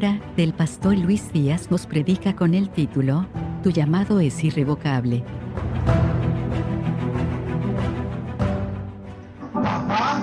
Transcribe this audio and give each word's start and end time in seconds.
del 0.00 0.54
pastor 0.54 0.96
Luis 0.96 1.30
Díaz 1.34 1.70
nos 1.70 1.84
predica 1.84 2.34
con 2.34 2.54
el 2.54 2.70
título 2.70 3.26
Tu 3.62 3.70
llamado 3.70 4.20
es 4.20 4.42
irrevocable. 4.42 5.22
Papá 9.52 10.18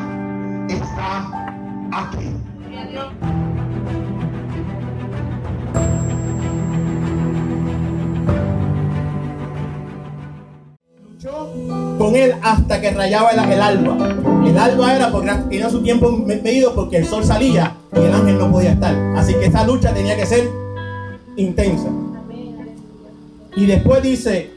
está 0.67 1.31
aquí. 1.91 2.33
Con 11.99 12.15
él 12.15 12.33
hasta 12.41 12.81
que 12.81 12.89
rayaba 12.89 13.29
el, 13.29 13.51
el 13.51 13.61
alba. 13.61 13.97
El 14.47 14.57
alba 14.57 14.95
era 14.95 15.11
porque 15.11 15.31
tenía 15.47 15.69
su 15.69 15.83
tiempo 15.83 16.11
medido 16.11 16.73
porque 16.73 16.97
el 16.97 17.05
sol 17.05 17.23
salía 17.23 17.75
y 18.01 18.05
el 18.05 18.13
ángel 18.13 18.37
no 18.37 18.51
podía 18.51 18.71
estar. 18.73 18.95
Así 19.15 19.33
que 19.33 19.45
esa 19.45 19.65
lucha 19.65 19.93
tenía 19.93 20.15
que 20.15 20.25
ser 20.25 20.49
intensa. 21.35 21.87
Y 23.55 23.65
después 23.65 24.01
dice, 24.03 24.51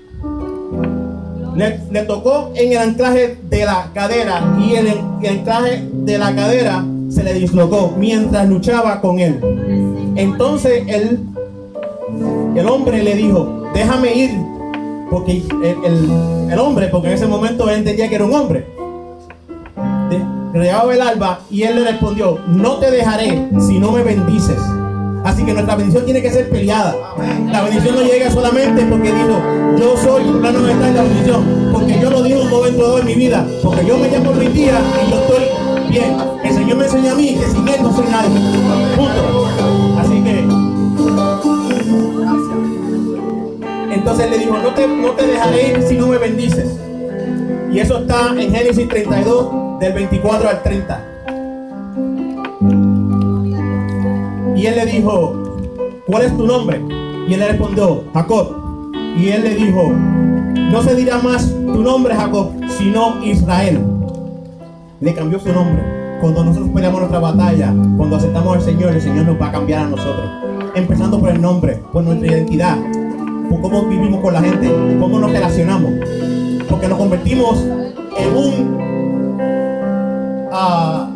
le, 1.57 2.03
tocó 2.03 2.51
en 2.55 2.73
el 2.73 2.79
anclaje 2.79 3.37
de 3.49 3.65
la 3.65 3.91
cadera 3.95 4.57
y 4.61 4.75
el, 4.75 4.87
el 5.23 5.39
anclaje 5.39 5.83
de 5.93 6.19
la 6.19 6.35
cadera 6.35 6.85
se 7.11 7.23
le 7.23 7.35
dislocó 7.35 7.95
mientras 7.99 8.49
luchaba 8.49 9.01
con 9.01 9.19
él. 9.19 9.39
Entonces 10.17 10.85
él, 10.89 11.21
el 12.57 12.67
hombre 12.69 13.03
le 13.03 13.15
dijo, 13.15 13.65
déjame 13.75 14.15
ir, 14.15 14.31
porque 15.11 15.43
el, 15.63 15.77
el- 15.85 16.51
el 16.53 16.59
hombre, 16.59 16.89
porque 16.89 17.09
en 17.09 17.15
ese 17.15 17.27
momento 17.27 17.69
él 17.71 17.79
entendía 17.79 18.09
que 18.09 18.15
era 18.15 18.25
un 18.27 18.35
hombre. 18.35 18.67
Rayaba 20.53 20.95
el 20.95 21.01
alba 21.01 21.41
y 21.51 21.63
él 21.63 21.77
le 21.77 21.91
respondió, 21.91 22.39
no 22.47 22.77
te 22.77 22.91
dejaré 22.91 23.49
si 23.67 23.79
no 23.79 23.93
me 23.93 24.03
bendices. 24.03 24.59
Así 25.25 25.45
que 25.45 25.53
nuestra 25.53 25.77
bendición 25.77 26.05
tiene 26.05 26.21
que 26.21 26.31
ser 26.31 26.51
peleada. 26.51 26.95
La 27.51 27.63
bendición 27.63 27.95
no 27.95 28.03
llega 28.03 28.31
solamente 28.31 28.83
porque 28.83 29.13
dijo, 29.13 29.41
yo 29.79 29.97
soy 29.97 30.25
un 30.25 30.41
plano 30.41 30.61
de 30.63 30.73
estar 30.73 30.91
la 30.91 31.03
bendición. 31.03 31.71
Porque 31.73 31.99
yo 32.01 32.11
lo 32.11 32.19
un 32.19 32.51
momento 32.51 32.83
dado 32.83 32.99
en 32.99 33.07
mi 33.07 33.15
vida. 33.15 33.47
Porque 33.63 33.87
yo 33.87 33.97
me 33.99 34.11
llamo 34.11 34.33
Luis 34.33 34.53
Díaz 34.53 34.83
y 35.07 35.11
yo 35.11 35.21
estoy 35.21 35.91
bien. 35.91 36.17
El 36.45 36.55
Señor 36.55 36.77
me 36.77 36.85
enseñó 36.85 37.13
a 37.13 37.15
mí 37.15 37.37
que 37.37 37.47
sin 37.47 37.69
Él 37.69 37.83
no 37.83 37.95
soy 37.95 38.07
nadie. 38.11 38.41
Punto. 38.97 39.49
Así 40.01 40.21
que 40.23 40.73
entonces 43.95 44.31
le 44.31 44.39
dijo, 44.39 44.59
no 44.59 44.75
te, 44.75 44.89
no 44.89 45.11
te 45.13 45.27
dejaré 45.27 45.89
si 45.89 45.97
no 45.97 46.09
me 46.09 46.19
bendices. 46.19 46.62
Y 47.73 47.79
eso 47.79 47.99
está 47.99 48.29
en 48.39 48.53
Génesis 48.53 48.87
32, 48.87 49.81
del 49.81 49.93
24 49.95 50.49
al 50.49 50.63
30. 50.63 51.05
Y 54.55 54.67
él 54.67 54.75
le 54.77 54.87
dijo, 54.87 55.73
¿cuál 56.07 56.25
es 56.25 56.37
tu 56.37 56.47
nombre? 56.47 56.83
Y 57.27 57.33
él 57.33 57.41
le 57.41 57.49
respondió, 57.49 58.05
Jacob. 58.13 58.93
Y 59.17 59.29
él 59.29 59.43
le 59.43 59.55
dijo, 59.55 59.91
no 59.91 60.83
se 60.83 60.95
dirá 60.95 61.19
más 61.19 61.49
tu 61.49 61.83
nombre 61.83 62.15
Jacob, 62.15 62.53
sino 62.79 63.25
Israel. 63.25 63.81
Le 65.01 65.15
cambió 65.15 65.41
su 65.41 65.51
nombre. 65.51 65.83
Cuando 66.21 66.45
nosotros 66.45 66.71
peleamos 66.75 67.01
nuestra 67.01 67.21
batalla, 67.21 67.75
cuando 67.97 68.17
aceptamos 68.17 68.57
al 68.57 68.63
Señor, 68.63 68.95
el 68.95 69.01
Señor 69.01 69.25
nos 69.25 69.41
va 69.41 69.49
a 69.49 69.53
cambiar 69.53 69.87
a 69.87 69.89
nosotros. 69.89 70.31
Empezando 70.75 71.19
por 71.19 71.31
el 71.31 71.41
nombre, 71.41 71.81
por 71.91 72.05
nuestra 72.05 72.29
identidad, 72.29 72.77
por 73.49 73.63
cómo 73.63 73.87
vivimos 73.87 74.21
con 74.21 74.35
la 74.35 74.43
gente, 74.43 74.71
cómo 75.01 75.19
nos 75.19 75.33
relacionamos. 75.33 75.93
Porque 76.69 76.89
nos 76.89 76.99
convertimos 76.99 77.59
en 78.19 78.37
un 78.37 78.79
ah, 80.53 81.09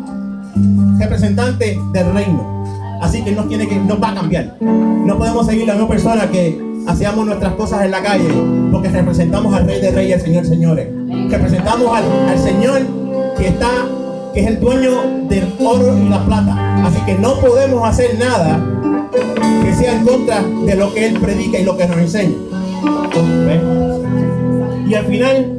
representante 0.99 1.79
del 1.93 2.13
reino. 2.13 2.65
Así 3.01 3.23
que 3.23 3.31
nos 3.31 3.47
tiene 3.47 3.67
que, 3.67 3.75
nos 3.75 4.01
va 4.01 4.09
a 4.09 4.15
cambiar. 4.15 4.55
No 4.61 5.17
podemos 5.17 5.45
seguir 5.45 5.67
la 5.67 5.73
misma 5.73 5.87
persona 5.87 6.29
que 6.29 6.59
hacíamos 6.87 7.25
nuestras 7.25 7.53
cosas 7.53 7.85
en 7.85 7.91
la 7.91 8.01
calle, 8.01 8.29
porque 8.71 8.89
representamos 8.89 9.53
al 9.53 9.65
Rey 9.65 9.81
de 9.81 9.91
Reyes, 9.91 10.15
al 10.15 10.21
Señor 10.21 10.45
Señores. 10.45 10.87
Representamos 11.29 11.95
al, 11.95 12.39
Señor 12.39 12.81
que 13.37 13.49
está, 13.49 13.69
que 14.33 14.39
es 14.41 14.47
el 14.47 14.59
dueño 14.59 14.91
del 15.29 15.53
oro 15.59 15.97
y 15.97 16.09
la 16.09 16.25
plata. 16.25 16.85
Así 16.85 16.99
que 17.01 17.15
no 17.15 17.39
podemos 17.39 17.87
hacer 17.87 18.17
nada 18.17 18.63
que 19.63 19.73
sea 19.75 19.93
en 19.95 20.05
contra 20.05 20.41
de 20.41 20.75
lo 20.75 20.93
que 20.93 21.07
Él 21.07 21.19
predica 21.19 21.59
y 21.59 21.63
lo 21.63 21.77
que 21.77 21.87
nos 21.87 21.97
enseña. 21.97 22.35
Y 24.87 24.93
al 24.95 25.05
final 25.05 25.53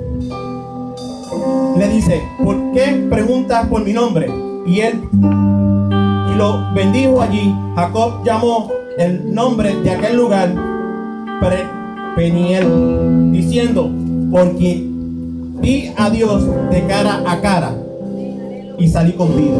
le 1.77 1.89
dice, 1.89 2.22
¿por 2.43 2.56
qué 2.72 3.06
preguntas 3.11 3.66
por 3.66 3.84
mi 3.84 3.93
nombre? 3.93 4.31
Y 4.66 4.81
él 4.81 5.03
y 5.12 6.34
lo 6.37 6.72
bendijo 6.75 7.21
allí. 7.21 7.55
Jacob 7.75 8.25
llamó 8.25 8.71
el 8.99 9.34
nombre 9.34 9.75
de 9.77 9.91
aquel 9.91 10.17
lugar 10.17 10.53
Pre- 11.41 11.67
Peniel, 12.17 13.31
diciendo, 13.33 13.91
porque 14.33 14.84
vi 15.61 15.93
a 15.97 16.11
Dios 16.11 16.44
de 16.71 16.83
cara 16.87 17.22
a 17.27 17.41
cara 17.41 17.75
y 18.77 18.88
salí 18.88 19.12
con 19.12 19.37
vida. 19.37 19.59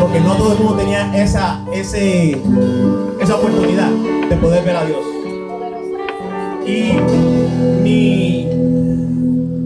Porque 0.00 0.20
no 0.20 0.34
todo 0.34 0.52
el 0.52 0.58
mundo 0.58 0.74
tenía 0.74 1.10
esa, 1.20 1.64
esa 1.72 3.36
oportunidad 3.36 3.90
de 4.28 4.36
poder 4.36 4.64
ver 4.64 4.76
a 4.76 4.84
Dios. 4.84 4.98
Y 6.66 6.92
mi, 7.82 8.46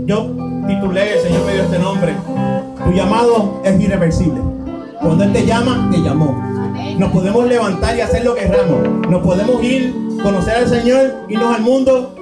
yo 0.08 0.26
titulé, 0.66 1.16
el 1.16 1.20
Señor 1.20 1.44
me 1.44 1.52
dio 1.52 1.62
este 1.64 1.78
nombre. 1.78 2.14
Tu 2.82 2.92
llamado 2.92 3.60
es 3.62 3.78
irreversible. 3.78 4.40
Cuando 5.02 5.24
Él 5.24 5.32
te 5.34 5.44
llama, 5.44 5.90
te 5.92 5.98
llamó. 5.98 6.34
Nos 6.98 7.12
podemos 7.12 7.46
levantar 7.46 7.94
y 7.94 8.00
hacer 8.00 8.24
lo 8.24 8.34
que 8.34 8.46
queramos. 8.46 9.06
Nos 9.06 9.22
podemos 9.22 9.62
ir, 9.62 9.94
conocer 10.22 10.56
al 10.56 10.68
Señor, 10.68 11.12
irnos 11.28 11.54
al 11.54 11.60
mundo. 11.60 12.14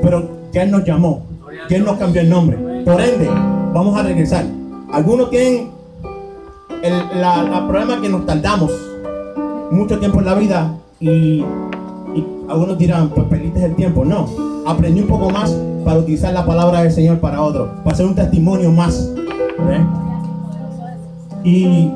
Pero 0.00 0.30
ya 0.52 0.62
Él 0.62 0.70
nos 0.70 0.84
llamó. 0.84 1.26
Ya 1.68 1.76
Él 1.76 1.84
nos 1.84 1.98
cambió 1.98 2.22
el 2.22 2.30
nombre. 2.30 2.56
Por 2.84 3.00
ende, 3.00 3.28
vamos 3.74 3.98
a 3.98 4.04
regresar. 4.04 4.44
Algunos 4.92 5.28
tienen 5.30 5.70
el 6.82 7.20
la, 7.20 7.42
la 7.42 7.66
problema 7.66 8.00
que 8.00 8.08
nos 8.08 8.24
tardamos 8.26 8.70
mucho 9.72 9.98
tiempo 9.98 10.20
en 10.20 10.24
la 10.24 10.34
vida 10.34 10.72
y 11.00 11.44
algunos 12.48 12.78
dirán, 12.78 13.08
pues 13.10 13.26
perdiste 13.26 13.64
el 13.64 13.74
tiempo. 13.74 14.04
No, 14.04 14.28
aprendí 14.66 15.00
un 15.00 15.08
poco 15.08 15.30
más 15.30 15.50
para 15.84 15.98
utilizar 15.98 16.32
la 16.32 16.44
palabra 16.44 16.82
del 16.82 16.92
Señor 16.92 17.18
para 17.18 17.42
otro, 17.42 17.70
para 17.84 17.96
ser 17.96 18.06
un 18.06 18.14
testimonio 18.14 18.70
más. 18.72 19.12
Y 21.44 21.90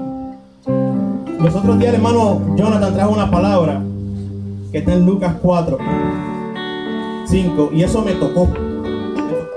los 1.41 1.55
otros 1.55 1.79
días 1.79 1.95
hermano 1.95 2.41
Jonathan 2.57 2.95
trajo 2.95 3.13
una 3.13 3.31
palabra 3.31 3.83
que 4.71 4.79
está 4.79 4.93
en 4.93 5.05
Lucas 5.05 5.35
4, 5.43 5.79
5, 7.27 7.71
y 7.73 7.83
eso 7.83 8.03
me 8.03 8.13
tocó. 8.13 8.49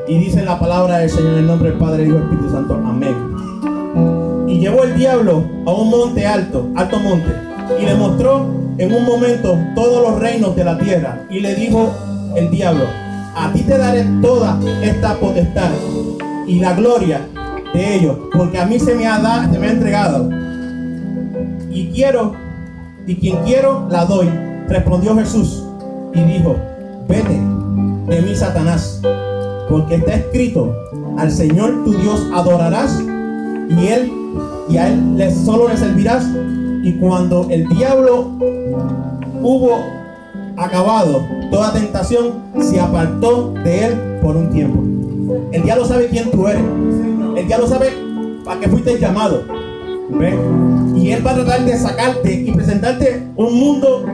Y 0.07 0.17
dice 0.17 0.43
la 0.43 0.59
palabra 0.59 0.97
del 0.97 1.09
Señor 1.09 1.33
en 1.33 1.39
el 1.39 1.47
nombre 1.47 1.69
del 1.69 1.77
Padre, 1.77 2.07
Hijo 2.07 2.17
y 2.17 2.21
Espíritu 2.21 2.49
Santo. 2.49 2.73
Amén. 2.75 3.15
Y 4.47 4.59
llevó 4.59 4.83
el 4.83 4.95
diablo 4.95 5.43
a 5.65 5.71
un 5.71 5.89
monte 5.89 6.25
alto, 6.25 6.67
alto 6.75 6.99
monte, 6.99 7.31
y 7.79 7.85
le 7.85 7.95
mostró 7.95 8.45
en 8.77 8.93
un 8.93 9.05
momento 9.05 9.57
todos 9.75 10.01
los 10.01 10.19
reinos 10.19 10.55
de 10.55 10.63
la 10.63 10.77
tierra. 10.77 11.25
Y 11.29 11.39
le 11.39 11.55
dijo 11.55 11.89
el 12.35 12.49
diablo, 12.49 12.85
a 13.35 13.51
ti 13.51 13.61
te 13.61 13.77
daré 13.77 14.03
toda 14.21 14.59
esta 14.81 15.15
potestad 15.15 15.69
y 16.47 16.59
la 16.59 16.73
gloria 16.73 17.21
de 17.73 17.95
ellos, 17.95 18.17
porque 18.33 18.59
a 18.59 18.65
mí 18.65 18.79
se 18.79 18.93
me 18.95 19.07
ha, 19.07 19.19
da- 19.19 19.49
se 19.51 19.57
me 19.59 19.67
ha 19.67 19.71
entregado. 19.71 20.29
Y 21.71 21.89
quiero, 21.93 22.33
y 23.07 23.15
quien 23.15 23.37
quiero, 23.43 23.87
la 23.89 24.05
doy. 24.05 24.29
Respondió 24.67 25.15
Jesús 25.15 25.63
y 26.13 26.21
dijo, 26.21 26.55
vete 27.07 27.39
de 28.07 28.21
mí, 28.21 28.35
Satanás, 28.35 29.01
porque 29.69 29.95
está 29.95 30.13
escrito, 30.15 30.75
al 31.17 31.31
Señor 31.31 31.83
tu 31.83 31.93
Dios 31.93 32.21
adorarás 32.33 33.01
y 33.69 33.87
él 33.87 34.11
y 34.69 34.77
a 34.77 34.89
él 34.89 35.31
solo 35.43 35.67
le 35.69 35.77
servirás. 35.77 36.25
Y 36.83 36.91
cuando 36.93 37.47
el 37.49 37.67
diablo 37.69 38.31
hubo 39.41 39.79
acabado 40.57 41.21
toda 41.49 41.71
tentación, 41.71 42.33
se 42.59 42.77
apartó 42.79 43.53
de 43.63 43.85
él 43.85 43.93
por 44.21 44.35
un 44.35 44.49
tiempo. 44.49 44.83
El 45.53 45.63
diablo 45.63 45.85
sabe 45.85 46.07
quién 46.09 46.29
tú 46.29 46.45
eres. 46.45 46.61
El 47.37 47.47
diablo 47.47 47.67
sabe 47.67 47.93
para 48.43 48.59
qué 48.59 48.67
fuiste 48.67 48.99
llamado. 48.99 49.43
¿Ve? 50.09 50.37
Y 50.97 51.11
él 51.11 51.25
va 51.25 51.31
a 51.31 51.35
tratar 51.35 51.63
de 51.63 51.77
sacarte 51.77 52.33
y 52.33 52.51
presentarte 52.51 53.23
un 53.37 53.57
mundo 53.57 54.05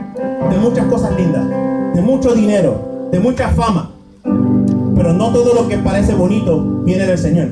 de 0.50 0.56
muchas 0.58 0.86
cosas 0.86 1.16
lindas, 1.16 1.44
de 1.92 2.00
mucho 2.00 2.34
dinero, 2.34 3.08
de 3.10 3.18
mucha 3.18 3.48
fama. 3.48 3.90
Pero 4.22 5.12
no 5.12 5.32
todo 5.32 5.54
lo 5.54 5.68
que 5.68 5.76
parece 5.78 6.14
bonito 6.14 6.62
viene 6.84 7.04
del 7.04 7.18
Señor. 7.18 7.48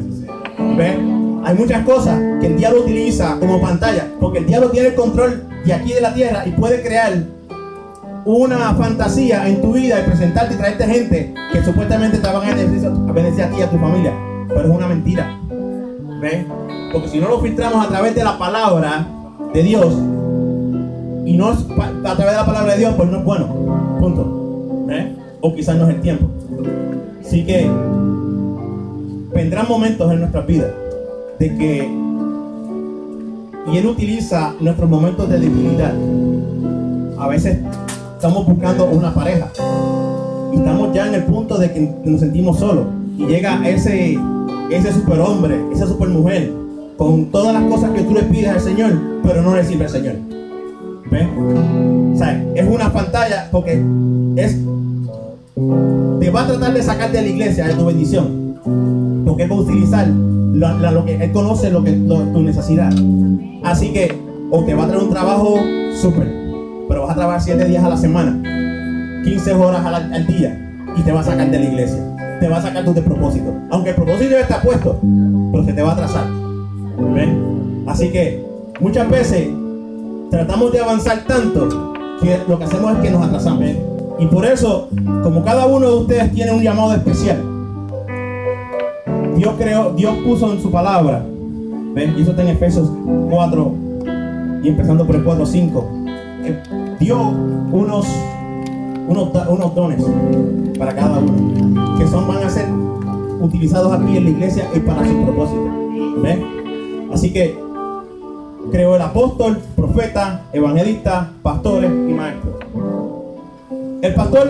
¿Ve? 0.77 1.18
Hay 1.45 1.55
muchas 1.55 1.85
cosas 1.85 2.21
que 2.41 2.47
el 2.47 2.57
diablo 2.57 2.83
utiliza 2.83 3.37
como 3.39 3.61
pantalla, 3.61 4.07
porque 4.21 4.39
el 4.39 4.47
diablo 4.47 4.71
tiene 4.71 4.89
el 4.89 4.95
control 4.95 5.45
de 5.65 5.73
aquí 5.73 5.93
de 5.93 6.01
la 6.01 6.15
tierra 6.15 6.47
y 6.47 6.51
puede 6.51 6.83
crear 6.83 7.23
una 8.25 8.75
fantasía 8.75 9.49
en 9.49 9.63
tu 9.63 9.73
vida 9.73 10.01
y 10.01 10.05
presentarte 10.05 10.55
y 10.55 10.57
traerte 10.59 10.87
gente 10.87 11.35
que 11.53 11.65
supuestamente 11.65 12.19
te 12.19 12.27
van 12.27 12.37
a 12.37 12.55
bendecir 12.55 13.45
a 13.45 13.47
a 13.47 13.51
ti 13.51 13.57
y 13.59 13.63
a 13.63 13.71
tu 13.71 13.79
familia, 13.79 14.13
pero 14.49 14.63
es 14.63 14.69
una 14.69 14.87
mentira. 14.87 15.39
¿Ve? 16.21 16.47
Porque 16.93 17.09
si 17.09 17.19
no 17.19 17.29
lo 17.29 17.41
filtramos 17.41 17.87
a 17.87 17.89
través 17.89 18.15
de 18.15 18.25
la 18.25 18.37
palabra 18.39 19.07
de 19.55 19.63
Dios 19.63 19.87
y 21.25 21.37
no 21.37 21.49
a 21.49 21.57
través 22.17 22.33
de 22.33 22.37
la 22.37 22.47
palabra 22.47 22.73
de 22.73 22.79
Dios, 22.79 22.95
pues 22.97 23.09
no 23.09 23.19
es 23.19 23.25
bueno. 23.25 23.47
Punto. 24.01 24.87
¿Eh? 24.91 25.15
O 25.41 25.55
quizás 25.55 25.77
no 25.77 25.89
es 25.89 25.95
el 25.95 26.01
tiempo. 26.01 26.27
Así 27.25 27.45
que 27.45 27.71
vendrán 29.33 29.69
momentos 29.69 30.11
en 30.13 30.21
nuestras 30.21 30.47
vidas 30.47 30.71
de 31.39 31.57
que 31.57 32.09
y 33.73 33.77
Él 33.77 33.87
utiliza 33.87 34.55
nuestros 34.61 34.89
momentos 34.89 35.29
de 35.29 35.39
debilidad. 35.39 35.93
A 37.19 37.29
veces 37.29 37.59
estamos 38.15 38.47
buscando 38.47 38.87
una 38.87 39.13
pareja 39.13 39.51
y 40.53 40.57
estamos 40.57 40.95
ya 40.95 41.09
en 41.09 41.15
el 41.15 41.25
punto 41.25 41.59
de 41.59 41.71
que 41.73 41.95
nos 42.05 42.21
sentimos 42.21 42.59
solos 42.59 42.87
y 43.17 43.27
llega 43.27 43.69
ese 43.69 44.19
ese 44.71 44.93
superhombre, 44.93 45.59
esa 45.73 45.87
supermujer 45.87 46.53
con 46.97 47.27
todas 47.27 47.55
las 47.55 47.63
cosas 47.65 47.91
que 47.91 48.03
tú 48.03 48.15
le 48.15 48.23
pides 48.23 48.49
al 48.49 48.61
Señor, 48.61 48.93
pero 49.23 49.43
no 49.43 49.63
sirve 49.63 49.85
al 49.85 49.91
Señor. 49.91 50.15
¿Ves? 51.11 51.27
O 52.15 52.19
sea, 52.19 52.45
es 52.55 52.69
una 52.69 52.93
pantalla 52.93 53.49
porque 53.51 53.83
es 54.37 54.59
te 56.21 56.31
va 56.31 56.43
a 56.43 56.47
tratar 56.47 56.75
de 56.75 56.83
sacar 56.83 57.11
de 57.11 57.23
la 57.23 57.29
iglesia 57.29 57.67
de 57.69 57.75
tu 57.75 57.87
bendición. 57.87 58.98
Porque 59.39 59.55
él 59.55 59.61
utilizar 59.61 60.09
lo, 60.09 61.05
que 61.05 61.15
él 61.15 61.31
conoce 61.31 61.71
lo 61.71 61.85
que 61.85 61.93
tu 61.93 62.43
necesidad. 62.43 62.93
Así 63.63 63.93
que 63.93 64.13
o 64.51 64.65
te 64.65 64.75
va 64.75 64.83
a 64.83 64.89
traer 64.89 65.05
un 65.05 65.11
trabajo 65.11 65.55
súper, 65.95 66.27
pero 66.89 67.03
vas 67.03 67.13
a 67.13 67.15
trabajar 67.15 67.41
7 67.43 67.65
días 67.67 67.85
a 67.85 67.89
la 67.89 67.97
semana, 67.97 69.23
15 69.23 69.55
horas 69.55 69.87
al, 69.87 70.27
día 70.27 70.75
y 70.97 71.03
te 71.03 71.13
va 71.13 71.21
a 71.21 71.23
sacar 71.23 71.49
de 71.53 71.57
la 71.57 71.65
iglesia. 71.67 72.17
Te 72.41 72.49
va 72.49 72.57
a 72.57 72.63
sacar 72.63 72.85
tu 72.85 72.93
propósito. 72.95 73.55
Aunque 73.71 73.91
el 73.91 73.95
propósito 73.95 74.31
ya 74.31 74.41
está 74.41 74.61
puesto, 74.61 74.99
pero 75.53 75.65
se 75.65 75.73
te 75.73 75.83
va 75.83 75.91
a 75.91 75.93
atrasar. 75.93 76.27
Así 77.87 78.09
que 78.09 78.45
muchas 78.81 79.09
veces 79.09 79.51
tratamos 80.33 80.73
de 80.73 80.81
avanzar 80.81 81.19
tanto 81.29 81.93
que 82.21 82.41
lo 82.49 82.59
que 82.59 82.65
hacemos 82.65 82.97
es 82.97 82.99
que 82.99 83.11
nos 83.13 83.25
atrasamos. 83.25 83.67
Y 84.19 84.27
por 84.27 84.45
eso, 84.45 84.89
como 85.23 85.45
cada 85.45 85.67
uno 85.67 85.89
de 85.89 85.97
ustedes 85.97 86.33
tiene 86.33 86.51
un 86.51 86.61
llamado 86.61 86.93
especial, 86.93 87.58
Dios 89.39 89.55
creó, 89.57 89.93
Dios 89.93 90.17
puso 90.25 90.53
en 90.53 90.61
su 90.61 90.71
palabra, 90.71 91.25
¿ven? 91.95 92.15
Y 92.19 92.23
eso 92.23 92.33
está 92.33 92.43
en 92.43 92.49
Efesios 92.49 92.91
4 93.31 93.75
y 94.63 94.69
empezando 94.69 95.07
por 95.07 95.15
el 95.15 95.23
4 95.23 95.47
5, 95.47 95.89
dio 96.99 97.21
unos, 97.21 98.07
unos, 99.09 99.31
unos 99.49 99.75
dones 99.75 100.05
para 100.77 100.93
cada 100.95 101.19
uno, 101.19 101.97
que 101.99 102.07
son, 102.09 102.27
van 102.27 102.43
a 102.43 102.51
ser 102.51 102.67
utilizados 103.41 103.93
aquí 103.93 104.17
en 104.17 104.25
la 104.25 104.31
iglesia 104.31 104.65
y 104.75 104.81
para 104.81 105.07
su 105.07 105.23
propósito. 105.23 105.71
¿ven? 106.23 107.09
Así 107.13 107.33
que 107.33 107.57
creó 108.73 108.97
el 108.97 109.03
apóstol, 109.03 109.59
profeta, 109.77 110.43
evangelista, 110.53 111.31
pastores 111.43 111.91
y 111.91 112.13
maestros. 112.13 112.55
El 114.03 114.15
pastor, 114.15 114.49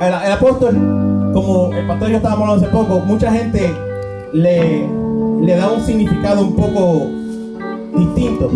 el, 0.00 0.32
apóstol, 0.32 0.76
como 1.32 1.72
el 1.72 1.86
pastor 1.86 2.08
y 2.08 2.10
yo 2.12 2.16
estábamos 2.18 2.48
hablando 2.48 2.66
hace 2.66 2.76
poco, 2.76 3.00
mucha 3.00 3.32
gente 3.32 3.74
le, 4.32 4.88
le 5.40 5.56
da 5.56 5.70
un 5.70 5.84
significado 5.84 6.42
un 6.42 6.54
poco 6.54 7.06
distinto, 7.96 8.50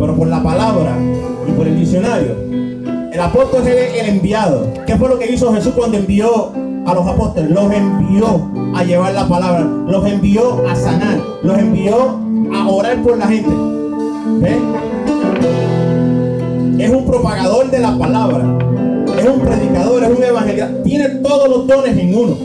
pero 0.00 0.16
por 0.16 0.28
la 0.28 0.42
palabra 0.42 0.96
y 1.46 1.52
por 1.52 1.66
el 1.66 1.78
diccionario. 1.78 2.36
El 3.12 3.20
apóstol 3.20 3.66
es 3.66 4.02
el 4.02 4.08
enviado. 4.08 4.66
¿Qué 4.86 4.96
fue 4.96 5.08
lo 5.08 5.18
que 5.18 5.30
hizo 5.30 5.52
Jesús 5.52 5.74
cuando 5.76 5.98
envió 5.98 6.52
a 6.86 6.94
los 6.94 7.06
apóstoles? 7.06 7.50
Los 7.50 7.70
envió 7.72 8.50
a 8.74 8.84
llevar 8.84 9.12
la 9.12 9.28
palabra, 9.28 9.60
los 9.60 10.06
envió 10.06 10.66
a 10.66 10.74
sanar, 10.74 11.20
los 11.42 11.58
envió 11.58 12.18
a 12.54 12.68
orar 12.68 13.02
por 13.02 13.18
la 13.18 13.26
gente. 13.26 13.50
Es 16.78 16.90
un 16.90 17.04
propagador 17.04 17.70
de 17.70 17.78
la 17.78 17.96
palabra 17.98 18.58
es 19.22 19.28
un 19.28 19.40
predicador, 19.40 20.02
es 20.02 20.10
un 20.10 20.24
evangelista, 20.24 20.70
tiene 20.82 21.08
todos 21.08 21.48
los 21.48 21.66
dones 21.66 21.96
en 21.96 22.14
uno. 22.14 22.36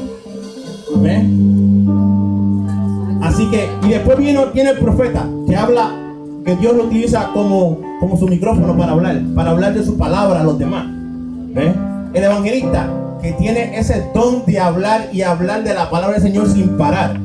Así 3.21 3.49
que, 3.49 3.67
y 3.83 3.89
después 3.89 4.17
viene, 4.17 4.39
el 4.53 4.77
profeta 4.77 5.27
que 5.47 5.55
habla, 5.55 5.91
que 6.45 6.55
Dios 6.55 6.75
lo 6.75 6.83
utiliza 6.83 7.31
como, 7.33 7.79
como 7.99 8.17
su 8.17 8.27
micrófono 8.27 8.77
para 8.77 8.93
hablar, 8.93 9.21
para 9.35 9.51
hablar 9.51 9.73
de 9.73 9.83
su 9.83 9.97
palabra 9.97 10.41
a 10.41 10.43
los 10.43 10.57
demás. 10.57 10.85
El 12.13 12.23
evangelista 12.23 12.89
que 13.21 13.31
tiene 13.33 13.77
ese 13.77 14.05
don 14.13 14.45
de 14.45 14.59
hablar 14.59 15.09
y 15.11 15.23
hablar 15.23 15.63
de 15.63 15.73
la 15.73 15.89
palabra 15.89 16.19
del 16.19 16.23
Señor 16.23 16.47
sin 16.47 16.77
parar. 16.77 17.19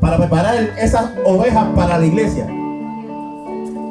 Para 0.00 0.18
preparar 0.18 0.70
esas 0.78 1.10
ovejas 1.24 1.66
para 1.74 1.98
la 1.98 2.06
iglesia. 2.06 2.46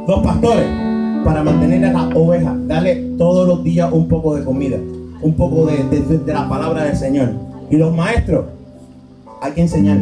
Los 0.08 0.20
pastores 0.24 0.95
para 1.26 1.44
mantener 1.44 1.84
a 1.86 1.92
la 1.92 2.08
oveja, 2.16 2.56
darle 2.68 2.96
todos 3.18 3.48
los 3.48 3.64
días 3.64 3.92
un 3.92 4.08
poco 4.08 4.36
de 4.36 4.46
comida, 4.46 4.78
un 5.22 5.34
poco 5.34 5.66
de, 5.66 6.24
la 6.28 6.48
palabra 6.48 6.84
del 6.84 6.96
Señor. 6.96 7.32
Y 7.72 7.78
los 7.78 7.94
maestros, 7.94 8.46
hay 9.42 9.52
que 9.54 9.62
enseñar. 9.62 9.98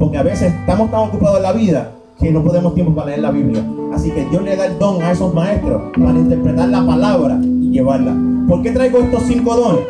Porque 0.00 0.18
a 0.18 0.24
veces 0.24 0.52
estamos 0.52 0.90
tan 0.90 1.08
ocupados 1.08 1.36
en 1.36 1.42
la 1.44 1.52
vida 1.52 1.92
que 2.20 2.32
no 2.32 2.42
podemos 2.42 2.74
tiempo 2.74 2.92
para 2.92 3.10
leer 3.10 3.20
la 3.20 3.30
Biblia. 3.30 3.64
Así 3.94 4.10
que 4.10 4.24
Dios 4.24 4.42
le 4.42 4.56
da 4.56 4.66
el 4.66 4.78
don 4.80 5.00
a 5.00 5.12
esos 5.12 5.32
maestros 5.32 5.80
para 5.92 6.18
interpretar 6.18 6.68
la 6.68 6.84
palabra 6.84 7.38
y 7.40 7.70
llevarla. 7.70 8.16
¿Por 8.48 8.62
qué 8.62 8.72
traigo 8.72 8.98
estos 8.98 9.22
cinco 9.22 9.54
dones? 9.54 9.86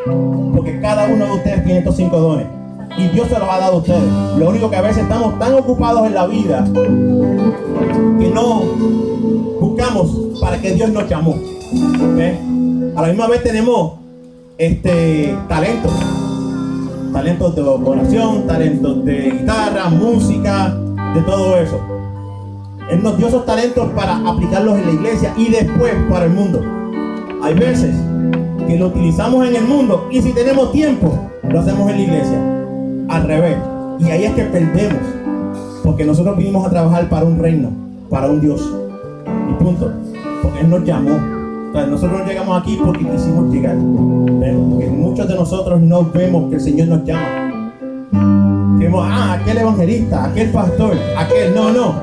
Porque 0.54 0.80
cada 0.80 1.06
uno 1.06 1.24
de 1.24 1.32
ustedes 1.32 1.64
tiene 1.64 1.78
estos 1.78 1.96
cinco 1.96 2.18
dones. 2.18 2.46
Y 2.98 3.08
Dios 3.08 3.26
se 3.28 3.38
los 3.38 3.48
ha 3.48 3.58
dado 3.58 3.76
a 3.76 3.78
ustedes. 3.78 4.02
Lo 4.38 4.50
único 4.50 4.68
que 4.68 4.76
a 4.76 4.82
veces 4.82 5.02
estamos 5.02 5.38
tan 5.38 5.54
ocupados 5.54 6.06
en 6.06 6.14
la 6.14 6.26
vida 6.26 6.64
que 8.20 8.30
no 8.30 8.62
buscamos 9.74 10.38
para 10.40 10.60
que 10.60 10.72
Dios 10.72 10.90
nos 10.90 11.08
llamó. 11.08 11.34
A 12.96 13.02
la 13.02 13.08
misma 13.08 13.26
vez 13.26 13.42
tenemos 13.42 13.94
este 14.56 15.36
talentos. 15.48 15.92
Talentos 17.12 17.54
de 17.54 17.62
oración, 17.62 18.46
talentos 18.46 19.04
de 19.04 19.30
guitarra, 19.30 19.88
música, 19.88 20.74
de 21.14 21.20
todo 21.22 21.58
eso. 21.58 21.80
Él 22.90 23.02
nos 23.02 23.16
dio 23.16 23.28
esos 23.28 23.46
talentos 23.46 23.88
para 23.94 24.16
aplicarlos 24.28 24.78
en 24.78 24.86
la 24.86 24.92
iglesia 24.92 25.34
y 25.36 25.48
después 25.50 25.92
para 26.08 26.26
el 26.26 26.32
mundo. 26.32 26.60
Hay 27.42 27.54
veces 27.54 27.94
que 28.66 28.78
lo 28.78 28.88
utilizamos 28.88 29.46
en 29.46 29.56
el 29.56 29.64
mundo 29.64 30.08
y 30.10 30.22
si 30.22 30.32
tenemos 30.32 30.72
tiempo, 30.72 31.18
lo 31.48 31.60
hacemos 31.60 31.90
en 31.90 31.96
la 31.96 32.02
iglesia 32.02 32.38
al 33.08 33.26
revés. 33.26 33.56
Y 34.00 34.10
ahí 34.10 34.24
es 34.24 34.34
que 34.34 34.44
perdemos. 34.44 35.02
Porque 35.82 36.04
nosotros 36.04 36.36
vinimos 36.36 36.66
a 36.66 36.70
trabajar 36.70 37.08
para 37.08 37.26
un 37.26 37.38
reino, 37.38 37.70
para 38.08 38.28
un 38.28 38.40
Dios. 38.40 38.83
Y 39.48 39.52
punto. 39.62 39.92
Porque 40.42 40.60
Él 40.60 40.70
nos 40.70 40.84
llamó. 40.84 41.18
nosotros 41.72 42.20
no 42.20 42.26
llegamos 42.26 42.62
aquí 42.62 42.78
porque 42.84 43.08
quisimos 43.08 43.52
llegar. 43.52 43.76
Muchos 43.76 45.28
de 45.28 45.34
nosotros 45.34 45.80
no 45.80 46.04
vemos 46.10 46.48
que 46.48 46.56
el 46.56 46.60
Señor 46.60 46.88
nos 46.88 47.04
llama. 47.04 47.62
Queremos, 48.78 49.06
ah, 49.08 49.38
aquel 49.40 49.58
evangelista, 49.58 50.24
aquel 50.24 50.50
pastor, 50.50 50.96
aquel. 51.16 51.54
No, 51.54 51.72
no. 51.72 51.94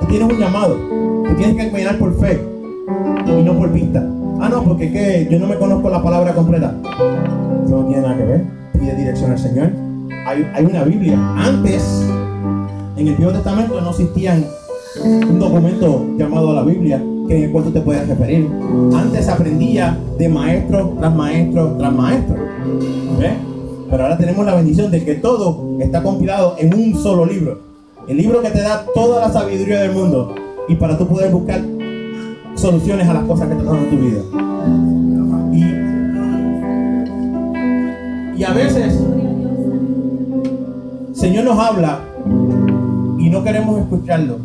Tú 0.00 0.06
tienes 0.08 0.32
un 0.32 0.38
llamado. 0.38 0.74
Tú 0.74 1.34
tienes 1.36 1.56
que 1.56 1.70
caminar 1.70 1.98
por 1.98 2.18
fe 2.18 2.40
y 3.26 3.42
no 3.42 3.54
por 3.54 3.72
vista. 3.72 4.06
Ah, 4.40 4.48
no, 4.48 4.62
porque 4.62 4.90
¿qué? 4.90 5.28
yo 5.30 5.38
no 5.38 5.46
me 5.46 5.56
conozco 5.56 5.88
la 5.88 6.02
palabra 6.02 6.34
completa. 6.34 6.74
No 7.68 7.84
tiene 7.86 8.02
nada 8.02 8.16
que 8.16 8.24
ver. 8.24 8.44
Pide 8.78 8.96
dirección 8.96 9.30
al 9.30 9.38
Señor 9.38 9.70
hay, 10.26 10.64
una 10.64 10.84
Biblia. 10.84 11.18
Antes, 11.36 12.06
en 12.96 13.08
el 13.08 13.14
Viejo 13.16 13.32
Testamento 13.32 13.80
no 13.80 13.90
existía 13.90 14.38
un 15.04 15.38
documento 15.38 16.06
llamado 16.16 16.54
la 16.54 16.62
Biblia 16.62 17.02
que 17.28 17.36
en 17.36 17.44
el 17.44 17.52
cual 17.52 17.64
tú 17.64 17.70
te 17.70 17.80
puedes 17.80 18.08
referir. 18.08 18.50
Antes 18.94 19.28
aprendía 19.28 19.98
de 20.18 20.28
maestro 20.28 20.94
tras 20.98 21.14
maestro 21.14 21.76
tras 21.78 21.92
maestro. 21.92 22.36
Pero 23.90 24.02
ahora 24.04 24.16
tenemos 24.16 24.46
la 24.46 24.54
bendición 24.54 24.90
de 24.90 25.04
que 25.04 25.16
todo 25.16 25.76
está 25.80 26.02
compilado 26.02 26.56
en 26.58 26.74
un 26.74 26.94
solo 26.94 27.26
libro. 27.26 27.58
El 28.08 28.16
libro 28.16 28.40
que 28.42 28.50
te 28.50 28.60
da 28.60 28.84
toda 28.94 29.20
la 29.20 29.32
sabiduría 29.32 29.80
del 29.80 29.92
mundo 29.92 30.34
y 30.68 30.74
para 30.76 30.96
tú 30.96 31.06
poder 31.06 31.30
buscar 31.30 31.60
soluciones 32.54 33.08
a 33.08 33.14
las 33.14 33.24
cosas 33.24 33.48
que 33.48 33.54
te 33.54 33.64
dan 33.64 33.76
en 33.76 33.90
tu 33.90 33.96
vida. 33.96 34.22
Y 38.36 38.44
a 38.44 38.52
veces 38.52 38.98
Señor 41.12 41.44
nos 41.44 41.58
habla 41.58 42.00
y 43.22 43.30
no 43.30 43.44
queremos 43.44 43.78
escucharlo 43.78 44.38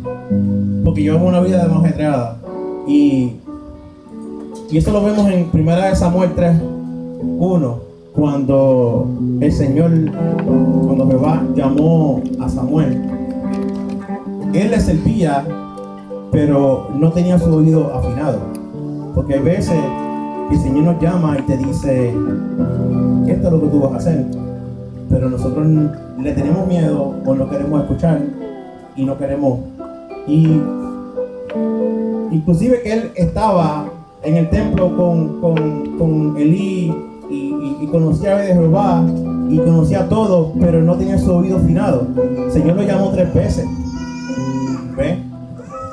porque 0.84 1.02
llevamos 1.02 1.28
una 1.30 1.40
vida 1.40 1.66
demostrada 1.66 2.36
y, 2.86 3.32
y 4.70 4.78
eso 4.78 4.92
lo 4.92 5.02
vemos 5.02 5.28
en 5.28 5.46
primera 5.46 5.86
de 5.86 5.96
Samuel 5.96 6.30
3, 6.36 6.56
1 7.38 7.78
cuando 8.14 9.08
el 9.40 9.52
Señor, 9.52 9.90
cuando 10.86 11.08
Jehová 11.08 11.42
llamó 11.56 12.22
a 12.40 12.48
Samuel, 12.48 13.02
él 14.54 14.70
le 14.70 14.80
servía, 14.80 15.44
pero 16.30 16.88
no 16.94 17.12
tenía 17.12 17.38
su 17.38 17.52
oído 17.54 17.92
afinado. 17.94 18.38
Porque 19.14 19.34
hay 19.34 19.40
veces 19.40 19.78
que 20.48 20.54
el 20.54 20.60
Señor 20.60 20.84
nos 20.84 21.02
llama 21.02 21.36
y 21.38 21.42
te 21.42 21.56
dice, 21.58 22.08
esto 23.26 23.46
es 23.46 23.52
lo 23.52 23.60
que 23.60 23.68
tú 23.68 23.80
vas 23.80 23.92
a 23.92 23.96
hacer. 23.96 24.26
Pero 25.10 25.30
nosotros 25.30 25.66
le 26.20 26.32
tenemos 26.32 26.66
miedo 26.66 27.14
o 27.24 27.34
no 27.34 27.48
queremos 27.48 27.82
escuchar 27.82 28.37
y 28.98 29.04
no 29.04 29.16
queremos. 29.16 29.60
Y 30.26 30.60
inclusive 32.32 32.82
que 32.82 32.92
él 32.92 33.12
estaba 33.14 33.88
en 34.22 34.36
el 34.36 34.50
templo 34.50 34.94
con, 34.96 35.40
con, 35.40 35.96
con 35.96 36.36
Elí 36.36 36.92
y, 37.30 37.86
conocía 37.90 38.36
a 38.36 38.42
Jehová 38.42 39.02
y 39.48 39.56
conocía 39.58 40.06
todo, 40.08 40.52
pero 40.60 40.82
no 40.82 40.96
tenía 40.96 41.18
su 41.18 41.32
oído 41.32 41.56
afinado. 41.56 42.06
El 42.44 42.52
Señor 42.52 42.76
lo 42.76 42.82
llamó 42.82 43.10
tres 43.12 43.32
veces. 43.32 43.64
¿Ve? 44.96 45.22